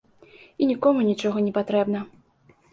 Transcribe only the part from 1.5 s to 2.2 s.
патрэбна.